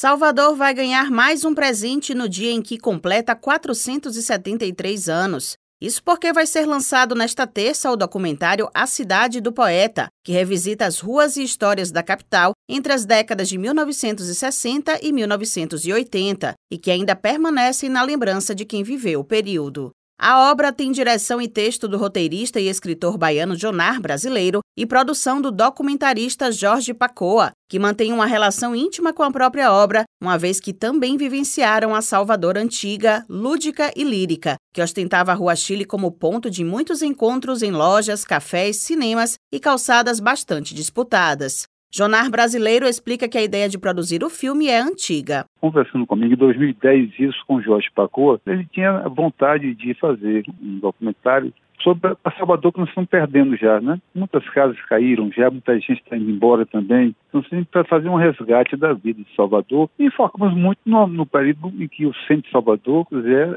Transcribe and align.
Salvador 0.00 0.54
vai 0.54 0.72
ganhar 0.72 1.10
mais 1.10 1.44
um 1.44 1.52
presente 1.52 2.14
no 2.14 2.28
dia 2.28 2.52
em 2.52 2.62
que 2.62 2.78
completa 2.78 3.34
473 3.34 5.08
anos. 5.08 5.54
Isso 5.80 6.00
porque 6.04 6.32
vai 6.32 6.46
ser 6.46 6.66
lançado 6.66 7.16
nesta 7.16 7.48
terça 7.48 7.90
o 7.90 7.96
documentário 7.96 8.70
A 8.72 8.86
Cidade 8.86 9.40
do 9.40 9.52
Poeta, 9.52 10.06
que 10.24 10.30
revisita 10.30 10.86
as 10.86 11.00
ruas 11.00 11.36
e 11.36 11.42
histórias 11.42 11.90
da 11.90 12.00
capital 12.00 12.52
entre 12.68 12.92
as 12.92 13.04
décadas 13.04 13.48
de 13.48 13.58
1960 13.58 15.00
e 15.02 15.12
1980 15.12 16.54
e 16.70 16.78
que 16.78 16.92
ainda 16.92 17.16
permanecem 17.16 17.88
na 17.90 18.00
lembrança 18.00 18.54
de 18.54 18.64
quem 18.64 18.84
viveu 18.84 19.18
o 19.18 19.24
período. 19.24 19.90
A 20.20 20.50
obra 20.50 20.72
tem 20.72 20.90
direção 20.90 21.40
e 21.40 21.46
texto 21.46 21.86
do 21.86 21.96
roteirista 21.96 22.58
e 22.58 22.66
escritor 22.66 23.16
baiano 23.16 23.54
Jonar 23.54 24.00
Brasileiro 24.00 24.58
e 24.76 24.84
produção 24.84 25.40
do 25.40 25.52
documentarista 25.52 26.50
Jorge 26.50 26.92
Pacoa, 26.92 27.52
que 27.70 27.78
mantém 27.78 28.12
uma 28.12 28.26
relação 28.26 28.74
íntima 28.74 29.12
com 29.12 29.22
a 29.22 29.30
própria 29.30 29.72
obra, 29.72 30.02
uma 30.20 30.36
vez 30.36 30.58
que 30.58 30.72
também 30.72 31.16
vivenciaram 31.16 31.94
a 31.94 32.02
Salvador 32.02 32.58
antiga, 32.58 33.24
lúdica 33.28 33.92
e 33.94 34.02
lírica, 34.02 34.56
que 34.74 34.82
ostentava 34.82 35.30
a 35.30 35.36
Rua 35.36 35.54
Chile 35.54 35.84
como 35.84 36.10
ponto 36.10 36.50
de 36.50 36.64
muitos 36.64 37.00
encontros 37.00 37.62
em 37.62 37.70
lojas, 37.70 38.24
cafés, 38.24 38.78
cinemas 38.78 39.36
e 39.52 39.60
calçadas 39.60 40.18
bastante 40.18 40.74
disputadas. 40.74 41.68
Jonar 41.90 42.30
Brasileiro 42.30 42.86
explica 42.86 43.28
que 43.28 43.38
a 43.38 43.42
ideia 43.42 43.68
de 43.68 43.78
produzir 43.78 44.22
o 44.22 44.28
filme 44.28 44.68
é 44.68 44.78
antiga. 44.78 45.46
Conversando 45.60 46.06
comigo 46.06 46.34
em 46.34 46.36
2010, 46.36 47.18
isso 47.18 47.42
com 47.46 47.62
Jorge 47.62 47.88
Pacoa, 47.94 48.40
ele 48.46 48.66
tinha 48.70 49.08
vontade 49.08 49.74
de 49.74 49.94
fazer 49.94 50.44
um 50.62 50.78
documentário 50.78 51.52
sobre 51.82 52.16
a 52.24 52.30
Salvador 52.32 52.72
que 52.72 52.80
nós 52.80 52.88
estamos 52.88 53.08
perdendo 53.08 53.56
já, 53.56 53.80
né? 53.80 54.00
Muitas 54.14 54.46
casas 54.50 54.78
caíram 54.86 55.30
já, 55.32 55.50
muita 55.50 55.74
gente 55.78 56.02
está 56.02 56.16
indo 56.16 56.30
embora 56.30 56.66
também. 56.66 57.14
Então, 57.28 57.40
a 57.40 57.54
gente 57.54 57.66
para 57.66 57.84
fazer 57.84 58.08
um 58.08 58.16
resgate 58.16 58.76
da 58.76 58.92
vida 58.92 59.22
de 59.22 59.34
Salvador 59.34 59.88
e 59.98 60.10
focamos 60.10 60.54
muito 60.54 60.80
no, 60.84 61.06
no 61.06 61.24
período 61.24 61.72
em 61.78 61.88
que 61.88 62.04
o 62.04 62.14
centro 62.26 62.42
de 62.42 62.50
Salvador 62.50 63.06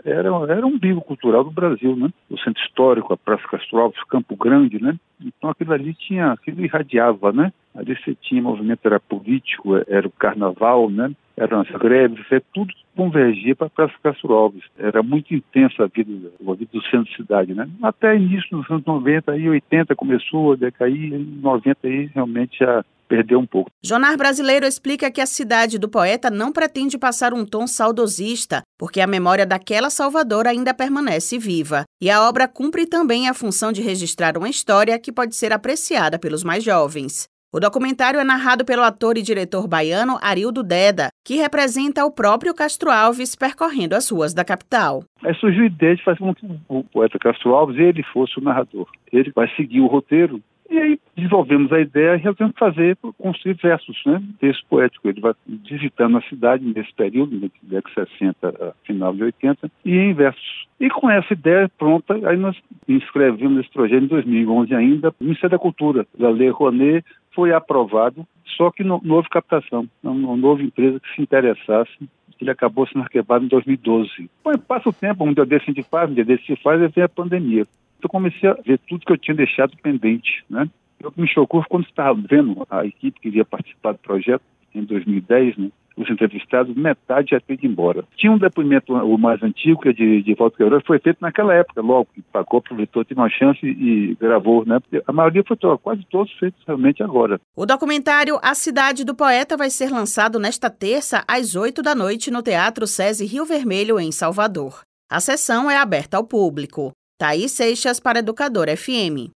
era, 0.06 0.30
era 0.54 0.66
um 0.66 0.78
bico 0.78 1.02
cultural 1.02 1.44
do 1.44 1.52
Brasil, 1.52 1.96
né? 1.96 2.10
O 2.30 2.38
centro 2.38 2.62
histórico, 2.64 3.14
a 3.14 3.18
Praça 3.18 3.44
Castro 3.50 3.80
Alves, 3.80 4.04
Campo 4.06 4.36
Grande, 4.36 4.82
né? 4.82 4.98
Então 5.20 5.50
aquilo 5.50 5.74
ali 5.74 5.94
tinha, 5.94 6.32
aquilo 6.32 6.64
irradiava, 6.64 7.32
né? 7.32 7.52
Ali 7.76 7.98
você 7.98 8.16
tinha 8.16 8.42
movimento, 8.42 8.86
era 8.86 9.00
político, 9.00 9.76
era 9.88 10.08
o 10.08 10.12
carnaval, 10.12 10.90
né? 10.90 11.14
eram 11.42 11.62
as 11.62 11.70
greves, 11.70 12.26
é 12.32 12.42
tudo 12.54 12.74
convergia 12.96 13.56
para 13.56 13.68
a 13.68 13.70
Praça 13.70 13.94
Castro 14.04 14.34
Alves. 14.34 14.64
Era 14.78 15.02
muito 15.02 15.34
intensa 15.34 15.84
a 15.84 15.88
vida, 15.88 16.30
a 16.48 16.54
vida 16.54 16.70
do 16.72 16.82
centro 16.84 17.06
de 17.06 17.16
cidade, 17.16 17.54
né? 17.54 17.68
Até 17.82 18.16
início 18.16 18.50
dos 18.52 18.70
anos 18.70 18.86
90 18.86 19.38
e 19.38 19.50
80 19.50 19.96
começou 19.96 20.54
a 20.54 20.56
decair, 20.56 21.14
em 21.14 21.40
90 21.42 21.88
aí 21.88 22.10
realmente 22.14 22.60
já 22.60 22.84
perdeu 23.08 23.40
um 23.40 23.46
pouco. 23.46 23.70
Jonar 23.84 24.16
Brasileiro 24.18 24.66
explica 24.66 25.12
que 25.12 25.20
a 25.20 25.26
cidade 25.26 25.78
do 25.78 25.90
poeta 25.90 26.30
não 26.30 26.52
pretende 26.52 26.98
passar 26.98 27.34
um 27.34 27.46
tom 27.46 27.68
saudosista, 27.68 28.62
porque 28.78 29.02
a 29.02 29.08
memória 29.08 29.46
daquela 29.46 29.90
Salvador 29.90 30.48
ainda 30.48 30.74
permanece 30.74 31.38
viva. 31.38 31.84
E 32.02 32.10
a 32.10 32.28
obra 32.28 32.48
cumpre 32.48 32.86
também 32.86 33.28
a 33.28 33.34
função 33.34 33.72
de 33.72 33.82
registrar 33.82 34.38
uma 34.38 34.50
história 34.50 34.98
que 34.98 35.12
pode 35.12 35.36
ser 35.36 35.52
apreciada 35.52 36.18
pelos 36.18 36.44
mais 36.44 36.64
jovens. 36.64 37.28
O 37.54 37.60
documentário 37.60 38.18
é 38.18 38.24
narrado 38.24 38.64
pelo 38.64 38.82
ator 38.82 39.18
e 39.18 39.22
diretor 39.22 39.68
baiano 39.68 40.18
Arildo 40.22 40.64
Deda, 40.64 41.10
que 41.22 41.36
representa 41.36 42.06
o 42.06 42.12
próprio 42.12 42.56
Castro 42.56 42.90
Alves 42.90 43.36
percorrendo 43.36 43.94
as 43.94 44.10
ruas 44.10 44.34
da 44.34 44.46
capital. 44.46 45.04
Aí 45.22 45.34
surgiu 45.36 45.64
a 45.64 45.66
ideia 45.66 45.96
de 45.98 46.02
fazer 46.02 46.20
com 46.20 46.34
que 46.34 46.48
o 46.70 46.82
poeta 46.86 47.20
Castro 47.20 47.54
Alves 47.54 47.78
ele 47.78 48.04
fosse 48.04 48.40
o 48.40 48.42
narrador. 48.42 48.88
Ele 49.12 49.34
vai 49.36 49.50
seguir 49.58 49.82
o 49.82 49.88
roteiro 49.88 50.42
e 50.70 50.80
aí 50.80 51.00
desenvolvemos 51.18 51.74
a 51.74 51.82
ideia 51.82 52.16
e 52.16 52.20
resolvemos 52.20 52.56
fazer, 52.58 52.98
construir 53.18 53.56
versos, 53.56 54.02
né? 54.06 54.24
Texto 54.40 54.66
poético. 54.70 55.10
Ele 55.10 55.20
vai 55.20 55.34
visitando 55.46 56.18
a 56.18 56.22
cidade 56.22 56.64
nesse 56.64 56.94
período, 56.94 57.38
na 57.38 57.50
década 57.64 58.06
de 58.06 58.18
60, 58.18 58.76
final 58.86 59.14
de 59.14 59.24
80, 59.24 59.70
e 59.84 59.98
em 59.98 60.14
versos. 60.14 60.68
E 60.80 60.90
com 60.90 61.10
essa 61.10 61.34
ideia 61.34 61.70
pronta, 61.78 62.14
aí 62.26 62.38
nós 62.38 62.56
inscrevemos 62.88 63.60
esse 63.60 63.74
projeto 63.74 64.06
em 64.06 64.08
2011 64.08 64.74
ainda, 64.74 65.14
Ministério 65.20 65.50
da 65.50 65.60
Cultura, 65.60 66.08
da 66.18 66.30
Lei 66.30 66.50
Rouanet, 66.50 67.06
foi 67.34 67.54
aprovado, 67.54 68.26
só 68.58 68.72
que 68.72 68.84
não, 68.84 69.00
não 69.04 69.16
houve 69.16 69.30
captação, 69.30 69.88
não, 70.04 70.14
não 70.14 70.50
houve 70.50 70.64
empresa 70.64 71.00
que 71.00 71.16
se 71.16 71.22
interessasse 71.22 72.10
ele 72.42 72.52
acabou 72.52 72.88
sendo 72.88 73.04
arquivado 73.04 73.46
em 73.46 73.48
2012. 73.48 74.30
Bom, 74.44 74.58
passa 74.68 74.90
o 74.90 74.94
tempo, 74.94 75.24
um 75.24 75.34
dia 75.34 75.46
desse 75.46 75.66
a 75.70 75.74
gente 75.74 75.84
faz, 75.84 76.10
um 76.10 76.14
dia 76.14 76.26
desse 76.26 76.46
se 76.46 76.56
faz, 76.58 76.82
e 76.82 76.88
vem 76.88 77.04
a 77.04 77.10
pandemia. 77.10 77.68
Então 77.98 78.10
comecei 78.10 78.50
a 78.50 78.54
ver 78.54 78.80
tudo 78.88 79.06
que 79.06 79.12
eu 79.12 79.18
tinha 79.18 79.36
deixado 79.36 79.78
pendente, 79.78 80.44
né? 80.50 80.68
O 81.04 81.12
que 81.12 81.22
me 81.22 81.28
chocou 81.28 81.62
foi 81.62 81.70
quando 81.70 81.86
estava 81.86 82.20
vendo 82.20 82.66
a 82.70 82.86
equipe 82.86 83.20
que 83.20 83.28
iria 83.28 83.46
participar 83.46 83.94
do 83.94 84.00
projeto 84.00 84.44
em 84.74 84.84
2010, 84.84 85.58
né? 85.58 85.72
Os 85.98 86.10
entrevistados, 86.10 86.76
metade 86.76 87.32
já 87.32 87.42
ido 87.50 87.66
embora. 87.66 88.04
Tinha 88.16 88.32
um 88.32 88.38
depoimento, 88.38 88.94
o 88.94 89.18
mais 89.18 89.42
antigo, 89.44 89.82
que 89.82 89.90
é 89.90 89.94
de, 89.94 90.22
de 90.24 90.34
Walter 90.36 90.58
Queiroz, 90.58 90.84
foi 90.86 91.00
feito 91.00 91.18
naquela 91.22 91.54
época, 91.54 91.82
logo 91.82 92.08
que 92.14 92.22
Pacô 92.22 92.58
aproveitou, 92.58 93.04
teve 93.04 93.20
uma 93.20 93.30
chance 93.30 93.60
e 93.66 94.16
gravou, 94.20 94.66
né? 94.66 94.80
A 95.08 95.12
maioria 95.12 95.44
foi 95.48 95.58
quase 95.82 96.06
todos 96.10 96.32
feitos 96.34 96.62
realmente 96.66 97.04
agora. 97.04 97.40
O 97.56 97.66
documentário 97.66 98.40
A 98.42 98.54
Cidade 98.56 99.04
do 99.04 99.16
Poeta 99.16 99.58
vai 99.58 99.70
ser 99.70 99.92
lançado 99.92 100.40
nesta 100.40 100.70
terça, 100.70 101.24
às 101.28 101.56
8 101.56 101.82
da 101.82 101.94
noite, 101.94 102.32
no 102.32 102.42
Teatro 102.42 102.88
SESI 102.88 103.26
Rio 103.26 103.46
Vermelho, 103.46 104.00
em 104.00 104.12
Salvador. 104.12 104.82
A 105.10 105.20
sessão 105.20 105.70
é 105.70 105.78
aberta 105.78 106.18
ao 106.18 106.24
público. 106.24 106.92
Thaís 107.20 107.52
Seixas 107.52 108.00
para 108.00 108.20
Educador 108.20 108.68
FM. 108.76 109.30